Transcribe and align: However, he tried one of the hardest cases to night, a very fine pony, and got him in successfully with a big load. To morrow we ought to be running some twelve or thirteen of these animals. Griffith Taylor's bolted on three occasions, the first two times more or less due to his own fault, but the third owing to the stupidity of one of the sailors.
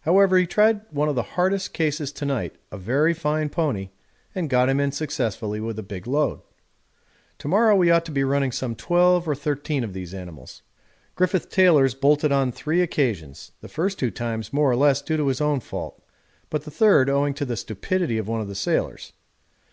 However, 0.00 0.36
he 0.36 0.44
tried 0.44 0.80
one 0.90 1.08
of 1.08 1.14
the 1.14 1.22
hardest 1.38 1.72
cases 1.72 2.10
to 2.10 2.24
night, 2.24 2.56
a 2.72 2.76
very 2.76 3.14
fine 3.14 3.48
pony, 3.48 3.90
and 4.34 4.50
got 4.50 4.68
him 4.68 4.80
in 4.80 4.90
successfully 4.90 5.60
with 5.60 5.78
a 5.78 5.84
big 5.84 6.08
load. 6.08 6.40
To 7.38 7.46
morrow 7.46 7.76
we 7.76 7.88
ought 7.88 8.04
to 8.06 8.10
be 8.10 8.24
running 8.24 8.50
some 8.50 8.74
twelve 8.74 9.28
or 9.28 9.36
thirteen 9.36 9.84
of 9.84 9.92
these 9.92 10.12
animals. 10.14 10.62
Griffith 11.14 11.48
Taylor's 11.48 11.94
bolted 11.94 12.32
on 12.32 12.50
three 12.50 12.80
occasions, 12.82 13.52
the 13.60 13.68
first 13.68 14.00
two 14.00 14.10
times 14.10 14.52
more 14.52 14.68
or 14.68 14.74
less 14.74 15.00
due 15.00 15.16
to 15.16 15.28
his 15.28 15.40
own 15.40 15.60
fault, 15.60 16.02
but 16.50 16.64
the 16.64 16.72
third 16.72 17.08
owing 17.08 17.32
to 17.34 17.44
the 17.44 17.56
stupidity 17.56 18.18
of 18.18 18.26
one 18.26 18.40
of 18.40 18.48
the 18.48 18.56
sailors. 18.56 19.12